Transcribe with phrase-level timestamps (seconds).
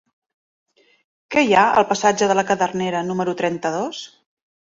[1.35, 4.03] Què hi ha al passatge de la Cadernera número trenta-dos?